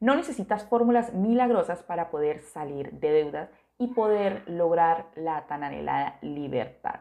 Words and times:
No 0.00 0.14
necesitas 0.14 0.64
fórmulas 0.64 1.12
milagrosas 1.12 1.82
para 1.82 2.10
poder 2.10 2.40
salir 2.40 2.90
de 2.92 3.10
deudas 3.10 3.50
y 3.76 3.88
poder 3.88 4.42
lograr 4.46 5.08
la 5.14 5.46
tan 5.46 5.62
anhelada 5.62 6.16
libertad. 6.22 7.00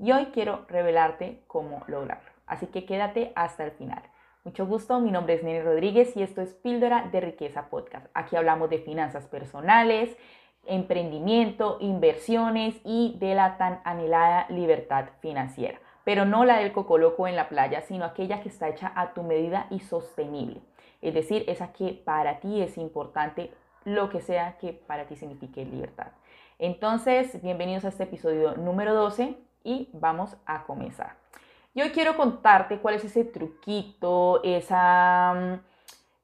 Y 0.00 0.10
hoy 0.10 0.26
quiero 0.32 0.64
revelarte 0.68 1.44
cómo 1.46 1.84
lograrlo. 1.86 2.28
Así 2.46 2.66
que 2.66 2.84
quédate 2.84 3.30
hasta 3.36 3.62
el 3.62 3.70
final. 3.70 4.02
Mucho 4.42 4.66
gusto, 4.66 4.98
mi 4.98 5.12
nombre 5.12 5.34
es 5.34 5.44
Nene 5.44 5.62
Rodríguez 5.62 6.16
y 6.16 6.24
esto 6.24 6.40
es 6.40 6.52
Píldora 6.54 7.08
de 7.12 7.20
Riqueza 7.20 7.70
Podcast. 7.70 8.06
Aquí 8.14 8.34
hablamos 8.34 8.68
de 8.68 8.78
finanzas 8.78 9.26
personales, 9.26 10.16
emprendimiento, 10.66 11.78
inversiones 11.80 12.74
y 12.84 13.16
de 13.20 13.36
la 13.36 13.58
tan 13.58 13.80
anhelada 13.84 14.46
libertad 14.48 15.10
financiera. 15.20 15.78
Pero 16.02 16.24
no 16.24 16.44
la 16.44 16.56
del 16.56 16.72
cocoloco 16.72 17.28
en 17.28 17.36
la 17.36 17.48
playa, 17.48 17.82
sino 17.82 18.04
aquella 18.04 18.42
que 18.42 18.48
está 18.48 18.68
hecha 18.68 18.92
a 18.96 19.14
tu 19.14 19.22
medida 19.22 19.68
y 19.70 19.78
sostenible. 19.78 20.62
Es 21.00 21.14
decir, 21.14 21.44
esa 21.48 21.72
que 21.72 21.92
para 21.92 22.40
ti 22.40 22.60
es 22.60 22.76
importante, 22.76 23.50
lo 23.84 24.10
que 24.10 24.20
sea 24.20 24.58
que 24.58 24.72
para 24.72 25.06
ti 25.06 25.16
signifique 25.16 25.64
libertad. 25.64 26.08
Entonces, 26.58 27.40
bienvenidos 27.42 27.84
a 27.84 27.88
este 27.88 28.02
episodio 28.02 28.54
número 28.56 28.94
12 28.94 29.36
y 29.64 29.88
vamos 29.92 30.36
a 30.44 30.64
comenzar. 30.64 31.16
Y 31.72 31.82
hoy 31.82 31.90
quiero 31.90 32.16
contarte 32.16 32.78
cuál 32.80 32.96
es 32.96 33.04
ese 33.04 33.24
truquito, 33.24 34.42
esa, 34.42 35.60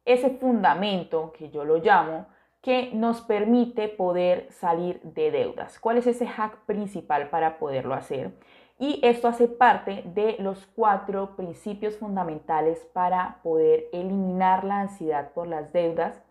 ese 0.04 0.30
fundamento 0.30 1.32
que 1.32 1.51
yo 1.51 1.65
lo 1.65 1.77
llamo, 1.79 2.27
que 2.60 2.90
nos 2.93 3.20
permite 3.23 3.88
poder 3.88 4.48
salir 4.51 5.01
de 5.02 5.30
deudas. 5.30 5.79
¿Cuál 5.79 5.98
es 5.98 6.06
ese 6.06 6.27
hack 6.27 6.66
principal 6.66 7.30
para 7.30 7.59
poderlo 7.59 7.95
hacer? 7.95 8.32
Y 8.79 9.01
esto 9.03 9.29
hace 9.29 9.48
parte 9.48 10.03
de 10.05 10.37
los 10.39 10.66
cuatro 10.66 11.35
principios 11.35 11.97
fundamentales 11.97 12.85
para 12.93 13.39
poder 13.43 13.87
eliminar 13.93 14.65
la 14.65 14.80
ansiedad 14.80 15.33
por 15.33 15.47
las 15.47 15.73
deudas 15.73 16.23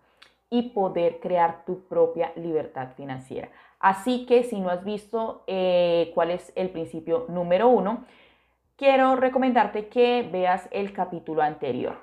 y 0.52 0.70
poder 0.70 1.20
crear 1.20 1.66
tu 1.66 1.88
propia 1.88 2.32
libertad 2.36 2.90
financiera. 2.96 3.50
Así 3.80 4.26
que 4.28 4.44
si 4.44 4.60
no 4.60 4.70
has 4.70 4.84
visto 4.84 5.44
eh, 5.48 6.12
cuál 6.14 6.32
es 6.32 6.54
el 6.56 6.70
principio 6.70 7.26
número 7.30 7.68
uno, 7.68 8.06
quiero 8.76 9.16
recomendarte 9.16 9.88
que 9.88 10.28
veas 10.32 10.68
el 10.72 10.94
capítulo 10.94 11.42
anterior. 11.42 11.98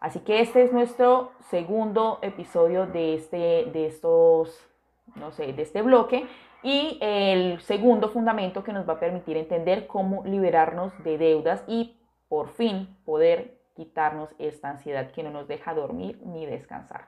Así 0.00 0.20
que 0.20 0.40
este 0.40 0.62
es 0.62 0.72
nuestro 0.72 1.32
segundo 1.48 2.18
episodio 2.22 2.86
de, 2.86 3.14
este, 3.14 3.70
de 3.72 3.86
estos, 3.86 4.68
no 5.16 5.32
sé, 5.32 5.52
de 5.54 5.62
este 5.62 5.80
bloque 5.80 6.26
y 6.62 6.98
el 7.00 7.60
segundo 7.60 8.08
fundamento 8.08 8.64
que 8.64 8.72
nos 8.72 8.88
va 8.88 8.94
a 8.94 9.00
permitir 9.00 9.36
entender 9.36 9.86
cómo 9.86 10.24
liberarnos 10.24 10.92
de 11.04 11.18
deudas 11.18 11.62
y 11.66 11.96
por 12.28 12.48
fin 12.48 12.96
poder 13.04 13.58
quitarnos 13.74 14.34
esta 14.38 14.70
ansiedad 14.70 15.12
que 15.12 15.22
no 15.22 15.30
nos 15.30 15.46
deja 15.46 15.72
dormir 15.72 16.20
ni 16.24 16.46
descansar. 16.46 17.06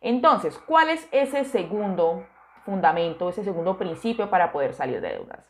Entonces, 0.00 0.58
¿cuál 0.58 0.90
es 0.90 1.08
ese 1.12 1.44
segundo 1.44 2.26
fundamento, 2.64 3.28
ese 3.28 3.44
segundo 3.44 3.78
principio 3.78 4.28
para 4.28 4.52
poder 4.52 4.74
salir 4.74 5.00
de 5.00 5.10
deudas? 5.10 5.46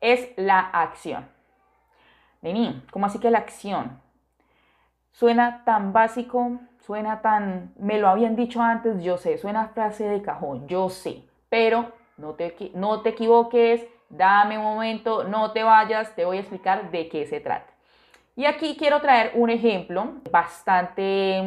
Es 0.00 0.30
la 0.36 0.60
acción. 0.60 1.28
Neni, 2.42 2.82
¿cómo 2.92 3.06
así 3.06 3.18
que 3.18 3.30
la 3.30 3.38
acción? 3.38 4.00
Suena 5.10 5.64
tan 5.64 5.92
básico, 5.92 6.60
suena 6.78 7.22
tan, 7.22 7.72
me 7.76 7.98
lo 7.98 8.08
habían 8.08 8.36
dicho 8.36 8.62
antes, 8.62 9.02
yo 9.02 9.16
sé, 9.16 9.36
suena 9.38 9.68
frase 9.68 10.04
de 10.04 10.22
cajón, 10.22 10.68
yo 10.68 10.88
sé, 10.88 11.24
pero 11.48 11.92
no 12.16 12.34
te, 12.34 12.72
no 12.74 13.02
te 13.02 13.10
equivoques, 13.10 13.86
dame 14.08 14.58
un 14.58 14.64
momento, 14.64 15.24
no 15.24 15.52
te 15.52 15.62
vayas, 15.62 16.14
te 16.14 16.24
voy 16.24 16.38
a 16.38 16.40
explicar 16.40 16.90
de 16.90 17.08
qué 17.08 17.26
se 17.26 17.40
trata. 17.40 17.72
Y 18.36 18.44
aquí 18.44 18.76
quiero 18.78 19.00
traer 19.00 19.32
un 19.34 19.50
ejemplo 19.50 20.14
bastante 20.30 21.42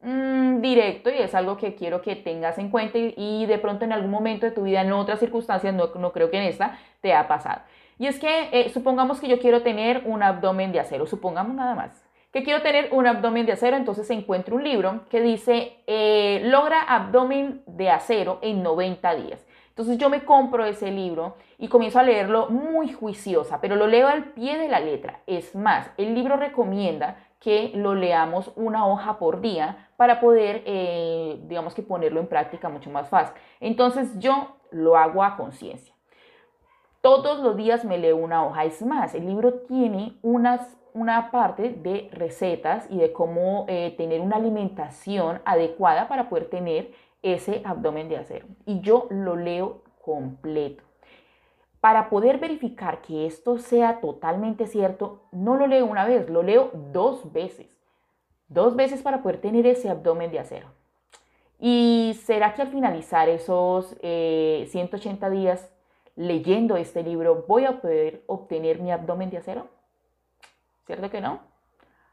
mm, 0.00 0.60
directo 0.60 1.10
y 1.10 1.18
es 1.18 1.34
algo 1.34 1.56
que 1.56 1.74
quiero 1.74 2.00
que 2.00 2.16
tengas 2.16 2.58
en 2.58 2.70
cuenta 2.70 2.98
y, 2.98 3.44
de 3.46 3.58
pronto 3.58 3.84
en 3.84 3.92
algún 3.92 4.10
momento 4.10 4.46
de 4.46 4.52
tu 4.52 4.62
vida, 4.62 4.80
en 4.80 4.92
otras 4.92 5.20
circunstancias, 5.20 5.74
no, 5.74 5.90
no 5.94 6.12
creo 6.12 6.30
que 6.30 6.38
en 6.38 6.44
esta, 6.44 6.78
te 7.00 7.12
ha 7.14 7.28
pasado. 7.28 7.62
Y 7.98 8.06
es 8.06 8.18
que 8.18 8.48
eh, 8.52 8.70
supongamos 8.70 9.20
que 9.20 9.28
yo 9.28 9.38
quiero 9.38 9.62
tener 9.62 10.02
un 10.06 10.22
abdomen 10.22 10.72
de 10.72 10.80
acero, 10.80 11.06
supongamos 11.06 11.54
nada 11.54 11.74
más 11.74 12.02
que 12.32 12.44
quiero 12.44 12.62
tener 12.62 12.88
un 12.92 13.06
abdomen 13.06 13.46
de 13.46 13.52
acero, 13.52 13.76
entonces 13.76 14.08
encuentro 14.10 14.56
un 14.56 14.64
libro 14.64 15.00
que 15.10 15.20
dice, 15.20 15.78
eh, 15.86 16.40
logra 16.44 16.80
abdomen 16.80 17.62
de 17.66 17.90
acero 17.90 18.38
en 18.42 18.62
90 18.62 19.14
días. 19.16 19.44
Entonces 19.70 19.98
yo 19.98 20.10
me 20.10 20.24
compro 20.24 20.64
ese 20.64 20.90
libro 20.90 21.36
y 21.58 21.68
comienzo 21.68 21.98
a 21.98 22.02
leerlo 22.02 22.48
muy 22.50 22.92
juiciosa, 22.92 23.60
pero 23.60 23.76
lo 23.76 23.86
leo 23.86 24.08
al 24.08 24.32
pie 24.32 24.58
de 24.58 24.68
la 24.68 24.80
letra. 24.80 25.20
Es 25.26 25.54
más, 25.54 25.90
el 25.96 26.14
libro 26.14 26.36
recomienda 26.36 27.16
que 27.40 27.72
lo 27.74 27.94
leamos 27.94 28.52
una 28.56 28.86
hoja 28.86 29.18
por 29.18 29.40
día 29.40 29.88
para 29.96 30.20
poder, 30.20 30.62
eh, 30.66 31.40
digamos 31.44 31.74
que 31.74 31.82
ponerlo 31.82 32.20
en 32.20 32.26
práctica 32.26 32.68
mucho 32.68 32.90
más 32.90 33.08
fácil. 33.08 33.34
Entonces 33.60 34.18
yo 34.18 34.56
lo 34.70 34.96
hago 34.96 35.24
a 35.24 35.36
conciencia. 35.36 35.94
Todos 37.00 37.40
los 37.40 37.56
días 37.56 37.84
me 37.84 37.96
leo 37.96 38.16
una 38.16 38.44
hoja. 38.44 38.64
Es 38.64 38.82
más, 38.82 39.14
el 39.14 39.24
libro 39.24 39.54
tiene 39.66 40.18
unas 40.20 40.76
una 40.92 41.30
parte 41.30 41.70
de 41.70 42.08
recetas 42.12 42.86
y 42.90 42.98
de 42.98 43.12
cómo 43.12 43.64
eh, 43.68 43.94
tener 43.96 44.20
una 44.20 44.36
alimentación 44.36 45.40
adecuada 45.44 46.08
para 46.08 46.28
poder 46.28 46.50
tener 46.50 46.92
ese 47.22 47.62
abdomen 47.64 48.08
de 48.08 48.16
acero. 48.16 48.46
Y 48.66 48.80
yo 48.80 49.06
lo 49.10 49.36
leo 49.36 49.82
completo. 50.02 50.82
Para 51.80 52.10
poder 52.10 52.38
verificar 52.38 53.00
que 53.00 53.26
esto 53.26 53.58
sea 53.58 54.00
totalmente 54.00 54.66
cierto, 54.66 55.22
no 55.32 55.56
lo 55.56 55.66
leo 55.66 55.86
una 55.86 56.04
vez, 56.04 56.28
lo 56.28 56.42
leo 56.42 56.70
dos 56.92 57.32
veces. 57.32 57.74
Dos 58.48 58.76
veces 58.76 59.02
para 59.02 59.22
poder 59.22 59.40
tener 59.40 59.66
ese 59.66 59.88
abdomen 59.88 60.30
de 60.30 60.40
acero. 60.40 60.68
¿Y 61.58 62.18
será 62.24 62.54
que 62.54 62.62
al 62.62 62.68
finalizar 62.68 63.28
esos 63.28 63.96
180 64.00 65.26
eh, 65.26 65.30
días 65.30 65.70
leyendo 66.16 66.76
este 66.76 67.02
libro 67.02 67.44
voy 67.46 67.64
a 67.64 67.80
poder 67.80 68.24
obtener 68.26 68.80
mi 68.80 68.90
abdomen 68.90 69.30
de 69.30 69.38
acero? 69.38 69.68
¿Cierto 70.86 71.10
que 71.10 71.20
no? 71.20 71.49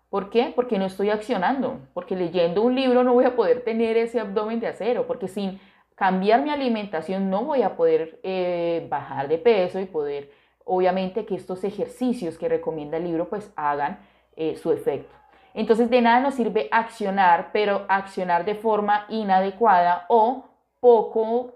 ¿Por 0.10 0.30
qué? 0.30 0.54
Porque 0.56 0.80
no 0.80 0.86
estoy 0.86 1.10
accionando, 1.10 1.82
porque 1.94 2.16
leyendo 2.16 2.62
un 2.62 2.76
libro 2.76 3.04
no 3.04 3.14
voy 3.14 3.26
a 3.26 3.36
poder 3.36 3.64
tener 3.64 3.98
ese 3.98 4.20
abdomen 4.20 4.60
de 4.60 4.68
acero, 4.68 5.06
porque 5.06 5.28
sin 5.28 5.60
cambiar 5.96 6.44
mi 6.44 6.50
alimentación 6.50 7.30
no 7.30 7.44
voy 7.44 7.62
a 7.62 7.76
poder 7.76 8.20
eh, 8.24 8.88
bajar 8.90 9.28
de 9.28 9.38
peso 9.38 9.80
y 9.80 9.86
poder, 9.86 10.32
obviamente, 10.64 11.26
que 11.26 11.36
estos 11.36 11.64
ejercicios 11.66 12.38
que 12.38 12.48
recomienda 12.48 12.98
el 12.98 13.04
libro 13.04 13.28
pues 13.28 13.52
hagan 13.58 14.00
eh, 14.38 14.56
su 14.56 14.72
efecto. 14.72 15.14
Entonces 15.54 15.90
de 15.90 16.02
nada 16.02 16.22
nos 16.22 16.36
sirve 16.36 16.70
accionar, 16.72 17.50
pero 17.52 17.86
accionar 17.90 18.46
de 18.46 18.56
forma 18.56 19.08
inadecuada 19.10 20.06
o 20.08 20.46
poco 20.80 21.54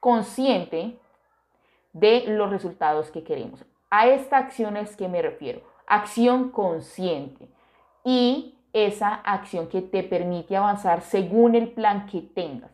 consciente 0.00 0.98
de 1.92 2.24
los 2.26 2.50
resultados 2.50 3.10
que 3.10 3.22
queremos. 3.22 3.64
A 3.90 4.08
esta 4.08 4.38
acción 4.38 4.76
es 4.76 4.96
que 4.96 5.08
me 5.08 5.22
refiero 5.22 5.69
acción 5.90 6.50
consciente 6.50 7.48
y 8.04 8.54
esa 8.72 9.12
acción 9.14 9.68
que 9.68 9.82
te 9.82 10.04
permite 10.04 10.56
avanzar 10.56 11.02
según 11.02 11.54
el 11.56 11.72
plan 11.72 12.06
que 12.06 12.22
tengas. 12.22 12.70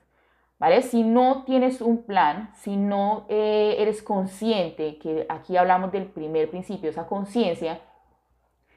¿Vale? 0.58 0.82
Si 0.82 1.02
no 1.02 1.44
tienes 1.44 1.80
un 1.80 2.04
plan, 2.04 2.50
si 2.54 2.76
no 2.76 3.26
eh, 3.28 3.76
eres 3.78 4.02
consciente, 4.02 4.98
que 4.98 5.26
aquí 5.28 5.56
hablamos 5.56 5.92
del 5.92 6.06
primer 6.06 6.48
principio, 6.48 6.88
esa 6.88 7.06
conciencia, 7.06 7.80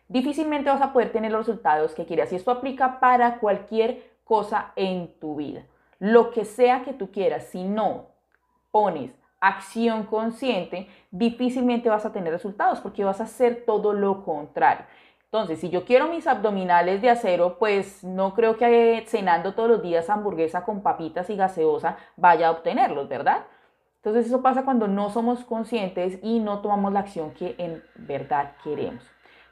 difícilmente 0.08 0.70
vas 0.70 0.82
a 0.82 0.92
poder 0.92 1.12
tener 1.12 1.32
los 1.32 1.46
resultados 1.46 1.94
que 1.94 2.06
quieras. 2.06 2.34
Y 2.34 2.36
esto 2.36 2.52
aplica 2.52 3.00
para 3.00 3.40
cualquier 3.40 4.20
cosa 4.26 4.74
en 4.76 5.18
tu 5.20 5.36
vida. 5.36 5.66
Lo 6.00 6.32
que 6.32 6.44
sea 6.44 6.84
que 6.84 6.94
tú 6.94 7.12
quieras, 7.12 7.46
si 7.46 7.64
no 7.64 8.08
pones 8.72 9.19
acción 9.40 10.04
consciente, 10.04 10.88
difícilmente 11.12 11.90
vas 11.90 12.06
a 12.06 12.12
tener 12.12 12.34
resultados 12.34 12.80
porque 12.82 13.04
vas 13.04 13.22
a 13.22 13.26
hacer 13.26 13.64
todo 13.66 13.94
lo 13.94 14.24
contrario. 14.24 14.86
Entonces, 15.32 15.60
si 15.60 15.70
yo 15.70 15.86
quiero 15.86 16.08
mis 16.08 16.26
abdominales 16.26 17.02
de 17.02 17.12
acero, 17.12 17.60
pues 17.60 18.04
no 18.04 18.34
creo 18.34 18.58
que 18.58 19.04
cenando 19.08 19.54
todos 19.54 19.70
los 19.70 19.82
días 19.84 20.10
hamburguesa 20.10 20.66
con 20.66 20.82
papitas 20.82 21.30
y 21.30 21.36
gaseosa 21.36 21.98
vaya 22.18 22.48
a 22.48 22.52
obtenerlos, 22.52 23.08
¿verdad? 23.08 23.46
Entonces 23.98 24.26
eso 24.26 24.42
pasa 24.42 24.64
cuando 24.64 24.88
no 24.88 25.10
somos 25.10 25.44
conscientes 25.44 26.18
y 26.24 26.40
no 26.40 26.62
tomamos 26.62 26.94
la 26.94 27.02
acción 27.02 27.32
que 27.32 27.54
en 27.58 27.84
verdad 27.96 28.54
queremos. 28.64 29.04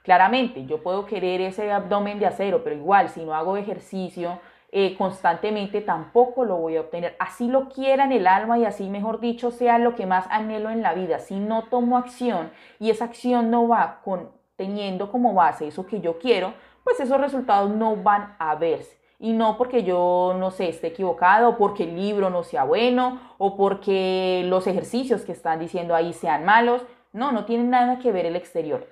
Claramente, 0.04 0.66
yo 0.66 0.81
puedo 0.81 1.06
querer 1.06 1.42
ese 1.42 1.72
abdomen 1.72 2.18
de 2.18 2.25
acero, 2.25 2.63
pero 2.63 2.75
igual 2.75 3.10
si 3.10 3.24
no 3.25 3.36
hago 3.36 3.57
ejercicio, 3.57 4.39
eh, 4.69 4.98
constantemente, 4.98 5.80
tampoco 5.80 6.44
lo 6.44 6.58
voy 6.58 6.75
a 6.75 6.81
obtener. 6.81 7.16
Así 7.19 7.48
lo 7.48 7.69
quiera 7.69 8.04
en 8.04 8.12
el 8.12 8.28
alma 8.28 8.58
y 8.58 8.66
así, 8.66 8.90
mejor 8.90 9.19
dicho, 9.19 9.52
sea 9.52 9.80
lo 9.80 9.96
que 9.96 10.06
más 10.06 10.25
anhelo 10.30 10.69
en 10.69 10.81
la 10.81 10.94
vida. 10.94 11.19
Si 11.19 11.40
no 11.40 11.64
tomo 11.64 11.98
acción 11.98 12.52
y 12.80 12.90
esa 12.90 13.06
acción 13.06 13.50
no 13.50 13.68
va 13.68 14.02
con, 14.04 14.31
teniendo 14.58 15.10
como 15.12 15.34
base 15.34 15.68
eso 15.68 15.86
que 15.86 16.02
yo 16.02 16.19
quiero, 16.19 16.54
pues 16.84 17.00
esos 17.00 17.19
resultados 17.19 17.72
no 17.72 17.96
van 17.96 18.36
a 18.40 18.56
verse. 18.56 18.98
Y 19.19 19.34
no 19.34 19.58
porque 19.58 19.84
yo, 19.84 20.36
no 20.38 20.52
sé, 20.52 20.70
esté 20.70 20.88
equivocado, 20.88 21.58
porque 21.58 21.84
el 21.84 21.96
libro 21.96 22.30
no 22.30 22.44
sea 22.44 22.63
bueno, 22.66 23.20
o 23.38 23.58
porque 23.58 24.44
los 24.46 24.68
ejercicios 24.68 25.24
que 25.24 25.31
están 25.31 25.60
diciendo 25.60 25.96
ahí 25.96 26.13
sean 26.13 26.46
malos. 26.46 26.86
No, 27.13 27.31
no 27.31 27.46
tiene 27.46 27.63
nada 27.63 28.00
que 28.00 28.12
ver 28.12 28.25
el 28.25 28.36
exterior. 28.36 28.88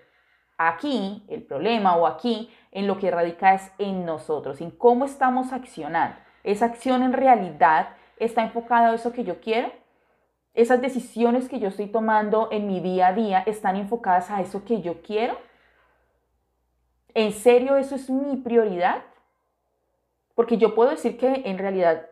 Aquí 0.58 1.24
el 1.28 1.44
problema 1.44 1.96
o 1.98 2.08
aquí 2.08 2.50
en 2.76 2.88
lo 2.88 3.00
que 3.00 3.10
radica 3.10 3.54
es 3.54 3.72
en 3.78 4.06
nosotros, 4.06 4.60
en 4.60 4.70
cómo 4.70 5.06
estamos 5.06 5.54
accionando. 5.54 6.18
Esa 6.44 6.66
acción 6.66 7.04
en 7.04 7.14
realidad 7.14 7.88
está 8.18 8.44
enfocada 8.44 8.90
a 8.90 8.94
eso 8.94 9.14
que 9.14 9.24
yo 9.24 9.40
quiero. 9.40 9.72
Esas 10.54 10.82
decisiones 10.82 11.48
que 11.48 11.60
yo 11.60 11.70
estoy 11.70 11.88
tomando 11.88 12.50
en 12.52 12.68
mi 12.68 12.82
día 12.82 13.08
a 13.08 13.14
día 13.14 13.44
están 13.46 13.78
enfocadas 13.78 14.30
a 14.30 14.42
eso 14.42 14.66
que 14.66 14.82
yo 14.82 15.02
quiero. 15.02 15.38
¿En 17.14 17.32
serio 17.32 17.78
eso 17.78 17.96
es 17.96 18.10
mi 18.10 18.36
prioridad? 18.36 19.04
Porque 20.36 20.58
yo 20.58 20.76
puedo 20.76 20.90
decir 20.90 21.18
que 21.18 21.44
en 21.46 21.58
realidad 21.58 22.08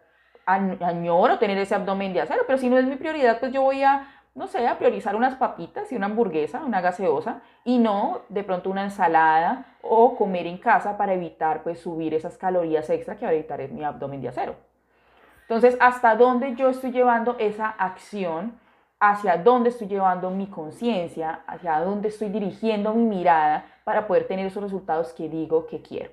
añoro 0.46 1.40
tener 1.40 1.58
ese 1.58 1.76
abdomen 1.76 2.14
de 2.14 2.22
acero, 2.22 2.44
pero 2.48 2.58
si 2.58 2.70
no 2.70 2.78
es 2.78 2.86
mi 2.86 2.96
prioridad, 2.96 3.42
pues 3.42 3.52
yo 3.52 3.64
voy 3.64 3.84
a, 3.84 4.23
no 4.36 4.48
sé, 4.48 4.68
a 4.68 4.78
priorizar 4.78 5.16
unas 5.16 5.36
papitas 5.36 5.92
y 5.92 5.96
una 5.96 6.08
hamburguesa, 6.08 6.64
una 6.66 6.82
gaseosa, 6.82 7.42
y 7.64 7.78
no 7.78 8.22
de 8.30 8.44
pronto 8.44 8.70
una 8.70 8.84
ensalada 8.84 9.78
o 9.82 10.16
comer 10.16 10.48
en 10.48 10.58
casa 10.58 10.98
para 10.98 11.14
evitar 11.14 11.64
pues 11.64 11.80
subir 11.80 12.14
esas 12.14 12.38
calorías 12.38 12.90
extra 12.90 13.16
que 13.16 13.26
va 13.26 13.32
a 13.32 13.36
evitar 13.36 13.68
mi 13.70 13.84
abdomen 13.84 14.22
de 14.22 14.30
acero. 14.30 14.56
Entonces, 15.42 15.78
¿hasta 15.80 16.16
dónde 16.16 16.56
yo 16.56 16.70
estoy 16.70 16.92
llevando 16.92 17.36
esa 17.38 17.70
acción? 17.70 18.60
¿Hacia 19.00 19.38
dónde 19.38 19.70
estoy 19.70 19.88
llevando 19.88 20.32
mi 20.32 20.48
conciencia? 20.48 21.42
¿Hacia 21.46 21.80
dónde 21.82 22.08
estoy 22.08 22.30
dirigiendo 22.30 22.94
mi 22.94 23.04
mirada 23.04 23.66
para 23.84 24.08
poder 24.08 24.28
tener 24.28 24.46
esos 24.48 24.64
resultados 24.64 25.14
que 25.14 25.30
digo 25.30 25.68
que 25.68 25.82
quiero? 25.82 26.10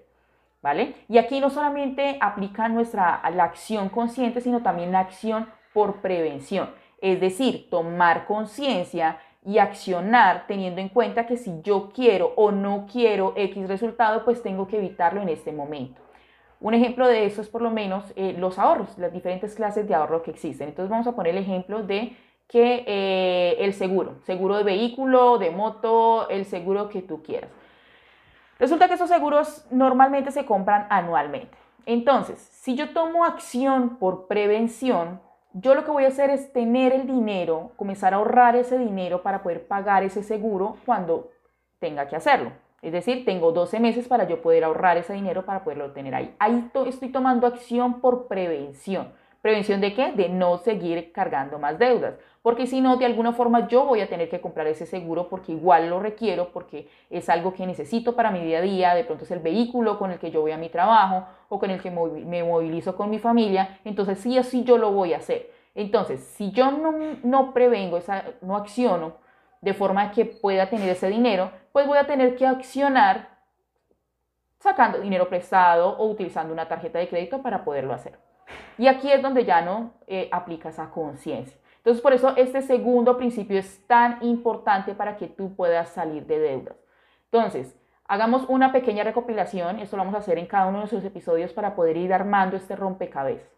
¿vale? 0.63 0.95
Y 1.09 1.19
aquí 1.19 1.41
no 1.41 1.51
solamente 1.51 2.19
aplica 2.21 2.69
nuestra, 2.69 3.23
la 3.35 3.45
acción 3.45 3.89
consciente, 3.89 4.41
sino 4.41 4.63
también 4.63 4.93
la 4.93 5.01
acción 5.01 5.49
por 5.73 6.01
prevención. 6.01 6.71
Es 7.01 7.21
decir, 7.21 7.69
tomar 7.71 8.27
conciencia 8.27 9.19
y 9.45 9.59
accionar 9.59 10.47
teniendo 10.47 10.81
en 10.81 10.91
cuenta 10.91 11.27
que 11.27 11.37
si 11.37 11.63
yo 11.63 11.91
quiero 11.95 12.33
o 12.37 12.51
no 12.51 12.87
quiero 12.91 13.33
X 13.37 13.69
resultado, 13.69 14.25
pues 14.25 14.43
tengo 14.43 14.67
que 14.67 14.79
evitarlo 14.79 15.23
en 15.23 15.31
este 15.31 15.53
momento. 15.53 16.01
Un 16.61 16.75
ejemplo 16.75 17.09
de 17.09 17.25
eso 17.25 17.41
es 17.41 17.49
por 17.49 17.63
lo 17.63 17.71
menos 17.71 18.13
eh, 18.17 18.35
los 18.39 18.59
ahorros, 18.59 18.99
las 18.99 19.13
diferentes 19.13 19.55
clases 19.55 19.89
de 19.89 19.95
ahorro 19.95 20.23
que 20.23 20.31
existen. 20.31 20.69
Entonces 20.69 20.91
vamos 20.91 21.07
a 21.07 21.13
poner 21.13 21.35
el 21.35 21.43
ejemplo 21.43 21.83
de 21.83 22.15
que 22.47 22.85
eh, 22.87 23.57
el 23.61 23.73
seguro, 23.73 24.17
seguro 24.25 24.59
de 24.59 24.65
vehículo, 24.65 25.39
de 25.39 25.51
moto, 25.51 26.29
el 26.29 26.45
seguro 26.45 26.91
que 26.91 27.01
tú 27.01 27.23
quieras. 27.23 27.51
Resulta 28.59 28.89
que 28.89 28.95
esos 28.95 29.09
seguros 29.09 29.65
normalmente 29.71 30.33
se 30.33 30.45
compran 30.45 30.87
anualmente. 30.91 31.57
Entonces, 31.87 32.39
si 32.39 32.75
yo 32.75 32.91
tomo 32.93 33.25
acción 33.25 33.97
por 33.97 34.27
prevención, 34.27 35.21
yo 35.53 35.75
lo 35.75 35.85
que 35.85 35.91
voy 35.91 36.05
a 36.05 36.09
hacer 36.09 36.31
es 36.31 36.53
tener 36.53 36.93
el 36.93 37.07
dinero, 37.07 37.73
comenzar 37.77 38.15
a 38.15 38.19
ahorrar 38.19 38.57
ese 38.57 38.79
dinero 38.79 39.23
para 39.23 39.43
poder 39.43 39.67
pagar 39.67 40.03
ese 40.05 40.23
seguro 40.23 40.77
cuando 40.87 41.31
tenga 41.79 42.09
que 42.09 42.17
hacerlo. 42.17 42.53
Es 42.83 42.93
decir, 42.93 43.25
tengo 43.25 43.53
12 43.53 43.79
meses 43.81 44.09
para 44.09 44.27
yo 44.27 44.41
poder 44.41 44.65
ahorrar 44.65 44.97
ese 44.97 45.13
dinero 45.13 45.45
para 45.45 45.65
poderlo 45.65 45.93
tener 45.93 46.15
ahí. 46.15 46.35
Ahí 46.39 46.71
estoy 46.87 47.11
tomando 47.11 47.47
acción 47.47 48.01
por 48.01 48.27
prevención. 48.27 49.13
¿Prevención 49.43 49.81
de 49.81 49.95
qué? 49.95 50.13
De 50.13 50.29
no 50.29 50.59
seguir 50.59 51.13
cargando 51.13 51.59
más 51.59 51.79
deudas. 51.79 52.15
Porque 52.43 52.67
si 52.67 52.81
no, 52.81 52.97
de 52.97 53.07
alguna 53.07 53.33
forma 53.33 53.69
yo 53.69 53.85
voy 53.87 54.01
a 54.01 54.09
tener 54.09 54.29
que 54.29 54.41
comprar 54.41 54.67
ese 54.67 54.87
seguro 54.87 55.29
porque 55.29 55.53
igual 55.53 55.89
lo 55.89 56.01
requiero, 56.01 56.53
porque 56.53 56.89
es 57.09 57.29
algo 57.29 57.53
que 57.55 57.67
necesito 57.67 58.15
para 58.15 58.31
mi 58.31 58.41
día 58.41 58.59
a 58.59 58.63
día. 58.63 58.95
De 58.95 59.05
pronto 59.05 59.25
es 59.25 59.31
el 59.31 59.41
vehículo 59.41 59.99
con 59.99 60.11
el 60.11 60.19
que 60.19 60.31
yo 60.31 60.43
voy 60.43 60.53
a 60.53 60.59
mi 60.59 60.69
trabajo 60.69 61.27
o 61.49 61.59
con 61.59 61.71
el 61.71 61.81
que 61.81 61.91
me 61.91 62.43
movilizo 62.43 62.97
con 62.97 63.11
mi 63.11 63.19
familia. 63.19 63.79
Entonces 63.85 64.19
sí 64.19 64.39
o 64.39 64.43
sí 64.43 64.65
yo 64.65 64.79
lo 64.79 64.93
voy 64.93 65.15
a 65.15 65.19
hacer. 65.19 65.51
Entonces, 65.75 66.21
si 66.21 66.51
yo 66.51 66.71
no, 66.73 66.93
no 67.23 67.55
prevengo, 67.55 67.97
esa, 67.97 68.25
no 68.41 68.57
acciono 68.57 69.15
de 69.61 69.75
forma 69.75 70.11
que 70.11 70.25
pueda 70.25 70.69
tener 70.69 70.89
ese 70.89 71.09
dinero, 71.09 71.51
pues 71.73 71.87
voy 71.87 71.99
a 71.99 72.07
tener 72.07 72.37
que 72.37 72.47
accionar 72.47 73.39
sacando 74.59 74.99
dinero 75.01 75.29
prestado 75.29 75.97
o 75.97 76.11
utilizando 76.11 76.53
una 76.53 76.69
tarjeta 76.69 76.99
de 76.99 77.09
crédito 77.09 77.41
para 77.43 77.65
poderlo 77.65 77.95
hacer. 77.95 78.19
Y 78.79 78.87
aquí 78.87 79.11
es 79.11 79.23
donde 79.23 79.45
ya 79.45 79.63
no 79.63 79.93
eh, 80.07 80.29
aplica 80.33 80.71
esa 80.71 80.91
conciencia. 80.91 81.59
Entonces, 81.79 82.03
por 82.03 82.13
eso 82.13 82.35
este 82.37 82.63
segundo 82.63 83.17
principio 83.17 83.59
es 83.59 83.87
tan 83.87 84.19
importante 84.23 84.95
para 84.95 85.17
que 85.17 85.29
tú 85.29 85.55
puedas 85.55 85.89
salir 85.91 86.27
de 86.27 86.39
deudas. 86.39 86.77
Entonces, 87.25 87.75
hagamos 88.05 88.45
una 88.49 88.73
pequeña 88.73 89.05
recopilación. 89.05 89.79
Esto 89.79 89.97
lo 89.97 90.03
vamos 90.03 90.15
a 90.15 90.19
hacer 90.19 90.39
en 90.39 90.47
cada 90.47 90.67
uno 90.67 90.79
de 90.79 90.81
nuestros 90.81 91.05
episodios 91.05 91.53
para 91.53 91.75
poder 91.75 91.97
ir 91.97 92.13
armando 92.13 92.57
este 92.57 92.77
rompecabezas. 92.77 93.49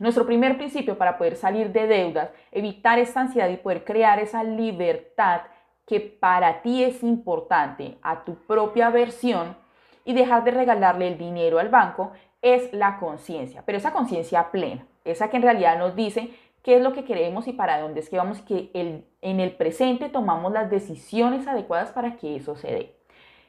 Nuestro 0.00 0.26
primer 0.26 0.56
principio 0.56 0.98
para 0.98 1.16
poder 1.16 1.36
salir 1.36 1.70
de 1.70 1.86
deudas, 1.86 2.30
evitar 2.50 2.98
esta 2.98 3.20
ansiedad 3.20 3.48
y 3.48 3.56
poder 3.56 3.84
crear 3.84 4.18
esa 4.18 4.42
libertad 4.42 5.42
que 5.86 6.00
para 6.00 6.62
ti 6.62 6.82
es 6.82 7.02
importante 7.02 7.98
a 8.02 8.24
tu 8.24 8.34
propia 8.34 8.90
versión 8.90 9.56
y 10.04 10.12
dejar 10.12 10.42
de 10.42 10.50
regalarle 10.50 11.08
el 11.08 11.18
dinero 11.18 11.58
al 11.58 11.68
banco 11.68 12.12
es 12.44 12.72
la 12.74 12.98
conciencia, 12.98 13.62
pero 13.64 13.78
esa 13.78 13.92
conciencia 13.92 14.50
plena, 14.52 14.86
esa 15.04 15.30
que 15.30 15.38
en 15.38 15.42
realidad 15.42 15.78
nos 15.78 15.96
dice 15.96 16.30
qué 16.62 16.76
es 16.76 16.82
lo 16.82 16.92
que 16.92 17.04
queremos 17.04 17.48
y 17.48 17.52
para 17.54 17.80
dónde 17.80 18.00
es 18.00 18.10
que 18.10 18.18
vamos, 18.18 18.42
que 18.42 18.70
en 18.74 19.40
el 19.40 19.52
presente 19.56 20.10
tomamos 20.10 20.52
las 20.52 20.70
decisiones 20.70 21.48
adecuadas 21.48 21.90
para 21.90 22.16
que 22.16 22.36
eso 22.36 22.54
se 22.54 22.68
dé. 22.68 22.96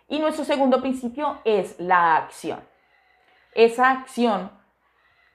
Y 0.08 0.20
nuestro 0.20 0.46
segundo 0.46 0.82
principio 0.82 1.40
es 1.44 1.78
la 1.80 2.16
acción. 2.16 2.60
Esa 3.54 3.92
acción 3.92 4.50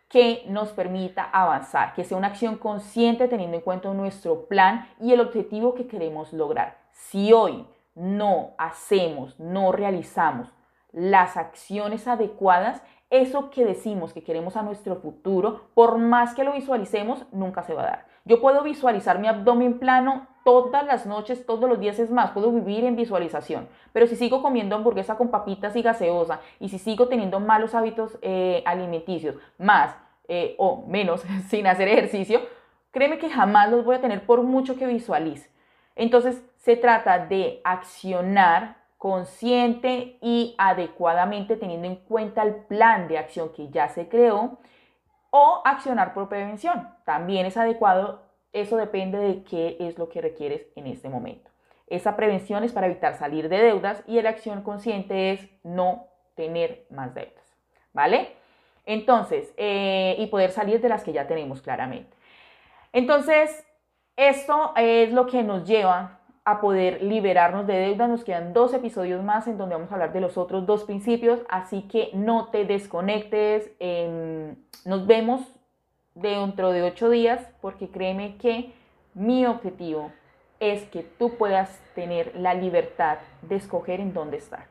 que 0.08 0.44
nos 0.48 0.70
permita 0.70 1.24
avanzar, 1.24 1.92
que 1.92 2.04
sea 2.04 2.16
una 2.16 2.28
acción 2.28 2.56
consciente 2.56 3.28
teniendo 3.28 3.58
en 3.58 3.62
cuenta 3.62 3.92
nuestro 3.92 4.46
plan 4.46 4.88
y 5.00 5.12
el 5.12 5.20
objetivo 5.20 5.74
que 5.74 5.86
queremos 5.86 6.32
lograr. 6.32 6.78
Si 6.92 7.32
hoy 7.32 7.66
no 7.94 8.54
hacemos, 8.56 9.38
no 9.38 9.70
realizamos 9.70 10.48
las 10.92 11.36
acciones 11.36 12.08
adecuadas, 12.08 12.82
eso 13.10 13.50
que 13.50 13.64
decimos 13.64 14.12
que 14.12 14.22
queremos 14.22 14.56
a 14.56 14.62
nuestro 14.62 14.96
futuro, 14.96 15.62
por 15.74 15.98
más 15.98 16.34
que 16.34 16.44
lo 16.44 16.52
visualicemos, 16.52 17.26
nunca 17.32 17.62
se 17.62 17.74
va 17.74 17.82
a 17.82 17.86
dar. 17.86 18.06
Yo 18.24 18.40
puedo 18.40 18.62
visualizar 18.62 19.18
mi 19.18 19.26
abdomen 19.26 19.78
plano 19.78 20.28
todas 20.44 20.86
las 20.86 21.06
noches, 21.06 21.44
todos 21.44 21.68
los 21.68 21.80
días 21.80 21.98
es 21.98 22.10
más, 22.10 22.30
puedo 22.30 22.52
vivir 22.52 22.84
en 22.84 22.96
visualización. 22.96 23.68
Pero 23.92 24.06
si 24.06 24.16
sigo 24.16 24.42
comiendo 24.42 24.76
hamburguesa 24.76 25.16
con 25.16 25.28
papitas 25.28 25.74
y 25.76 25.82
gaseosa 25.82 26.40
y 26.60 26.68
si 26.68 26.78
sigo 26.78 27.08
teniendo 27.08 27.40
malos 27.40 27.74
hábitos 27.74 28.18
eh, 28.22 28.62
alimenticios, 28.64 29.36
más 29.58 29.96
eh, 30.28 30.54
o 30.58 30.84
menos 30.86 31.22
sin 31.48 31.66
hacer 31.66 31.88
ejercicio, 31.88 32.40
créeme 32.92 33.18
que 33.18 33.30
jamás 33.30 33.70
los 33.70 33.84
voy 33.84 33.96
a 33.96 34.00
tener 34.00 34.24
por 34.24 34.42
mucho 34.42 34.76
que 34.76 34.86
visualice. 34.86 35.50
Entonces 35.96 36.42
se 36.58 36.76
trata 36.76 37.26
de 37.26 37.60
accionar 37.64 38.79
consciente 39.00 40.18
y 40.20 40.54
adecuadamente 40.58 41.56
teniendo 41.56 41.86
en 41.86 41.96
cuenta 41.96 42.42
el 42.42 42.54
plan 42.54 43.08
de 43.08 43.16
acción 43.16 43.50
que 43.50 43.70
ya 43.70 43.88
se 43.88 44.10
creó 44.10 44.58
o 45.30 45.62
accionar 45.64 46.12
por 46.12 46.28
prevención. 46.28 46.86
También 47.06 47.46
es 47.46 47.56
adecuado, 47.56 48.20
eso 48.52 48.76
depende 48.76 49.16
de 49.16 49.42
qué 49.42 49.78
es 49.80 49.96
lo 49.96 50.10
que 50.10 50.20
requieres 50.20 50.66
en 50.76 50.86
este 50.86 51.08
momento. 51.08 51.50
Esa 51.86 52.14
prevención 52.14 52.62
es 52.62 52.74
para 52.74 52.88
evitar 52.88 53.14
salir 53.14 53.48
de 53.48 53.62
deudas 53.62 54.04
y 54.06 54.20
la 54.20 54.28
acción 54.28 54.60
consciente 54.62 55.32
es 55.32 55.48
no 55.62 56.08
tener 56.34 56.84
más 56.90 57.14
deudas, 57.14 57.56
¿vale? 57.94 58.36
Entonces, 58.84 59.54
eh, 59.56 60.14
y 60.18 60.26
poder 60.26 60.50
salir 60.50 60.78
de 60.82 60.90
las 60.90 61.04
que 61.04 61.14
ya 61.14 61.26
tenemos 61.26 61.62
claramente. 61.62 62.14
Entonces, 62.92 63.66
esto 64.16 64.74
es 64.76 65.10
lo 65.10 65.26
que 65.26 65.42
nos 65.42 65.66
lleva 65.66 66.19
a 66.44 66.60
poder 66.60 67.02
liberarnos 67.02 67.66
de 67.66 67.74
deuda. 67.74 68.08
Nos 68.08 68.24
quedan 68.24 68.52
dos 68.52 68.72
episodios 68.72 69.22
más 69.22 69.46
en 69.46 69.58
donde 69.58 69.74
vamos 69.74 69.90
a 69.90 69.94
hablar 69.94 70.12
de 70.12 70.20
los 70.20 70.38
otros 70.38 70.66
dos 70.66 70.84
principios, 70.84 71.40
así 71.48 71.82
que 71.82 72.10
no 72.14 72.48
te 72.48 72.64
desconectes. 72.64 73.70
nos 74.84 75.06
vemos 75.06 75.42
dentro 76.14 76.70
de 76.70 76.82
ocho 76.82 77.10
días 77.10 77.46
porque 77.60 77.88
créeme 77.88 78.36
que 78.36 78.72
mi 79.14 79.46
objetivo 79.46 80.12
es 80.58 80.84
que 80.84 81.02
tú 81.02 81.36
puedas 81.36 81.80
tener 81.94 82.34
la 82.36 82.54
libertad 82.54 83.18
de 83.42 83.56
escoger 83.56 84.00
en 84.00 84.12
dónde 84.12 84.36
estar. 84.36 84.66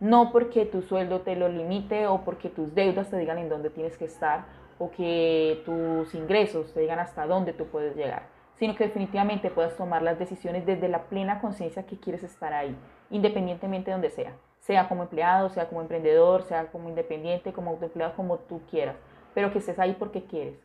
No 0.00 0.32
porque 0.32 0.66
tu 0.66 0.82
sueldo 0.82 1.20
te 1.20 1.36
lo 1.36 1.48
limite 1.48 2.06
o 2.06 2.22
porque 2.22 2.48
tus 2.48 2.74
deudas 2.74 3.10
te 3.10 3.18
digan 3.18 3.38
en 3.38 3.48
dónde 3.48 3.70
tienes 3.70 3.96
que 3.96 4.04
estar 4.04 4.44
o 4.78 4.90
que 4.90 5.62
tus 5.64 6.14
ingresos 6.14 6.72
te 6.72 6.80
digan 6.80 6.98
hasta 6.98 7.26
dónde 7.26 7.52
tú 7.52 7.66
puedes 7.66 7.94
llegar 7.96 8.41
sino 8.58 8.74
que 8.74 8.84
definitivamente 8.84 9.50
puedas 9.50 9.76
tomar 9.76 10.02
las 10.02 10.18
decisiones 10.18 10.66
desde 10.66 10.88
la 10.88 11.04
plena 11.04 11.40
conciencia 11.40 11.86
que 11.86 11.98
quieres 11.98 12.22
estar 12.22 12.52
ahí, 12.52 12.76
independientemente 13.10 13.90
de 13.90 13.92
donde 13.92 14.10
sea, 14.10 14.32
sea 14.60 14.88
como 14.88 15.02
empleado, 15.02 15.48
sea 15.48 15.68
como 15.68 15.80
emprendedor, 15.80 16.42
sea 16.42 16.66
como 16.70 16.88
independiente, 16.88 17.52
como 17.52 17.70
autoempleado, 17.70 18.14
como 18.14 18.38
tú 18.38 18.62
quieras, 18.70 18.96
pero 19.34 19.52
que 19.52 19.58
estés 19.58 19.78
ahí 19.78 19.94
porque 19.98 20.24
quieres, 20.24 20.58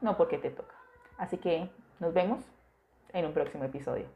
no 0.00 0.16
porque 0.16 0.38
te 0.38 0.50
toca. 0.50 0.74
Así 1.18 1.38
que 1.38 1.70
nos 2.00 2.12
vemos 2.12 2.44
en 3.12 3.26
un 3.26 3.32
próximo 3.32 3.64
episodio. 3.64 4.06